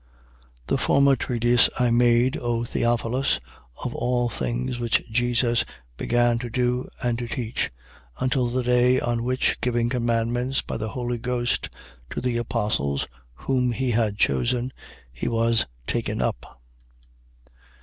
1:1. 0.65 0.65
The 0.65 0.77
former 0.79 1.15
treatise 1.15 1.69
I 1.77 1.91
made, 1.91 2.35
O 2.41 2.63
Theophilus, 2.63 3.39
of 3.85 3.93
all 3.93 4.29
things 4.29 4.79
which 4.79 5.03
Jesus 5.11 5.63
began 5.95 6.39
to 6.39 6.49
do 6.49 6.89
and 7.03 7.19
to 7.19 7.27
teach, 7.27 7.69
1:2. 8.17 8.23
Until 8.23 8.47
the 8.47 8.63
day 8.63 8.99
on 8.99 9.23
which, 9.23 9.61
giving 9.61 9.89
commandments 9.89 10.63
by 10.63 10.77
the 10.77 10.89
Holy 10.89 11.19
Ghost 11.19 11.69
to 12.09 12.19
the 12.19 12.37
apostles 12.37 13.07
whom 13.35 13.73
he 13.73 13.91
had 13.91 14.17
chosen, 14.17 14.73
he 15.11 15.27
was 15.27 15.67
taken 15.85 16.19
up. 16.19 16.59